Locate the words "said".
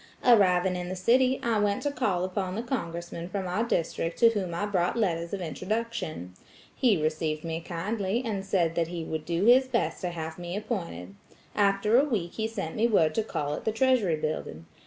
8.43-8.73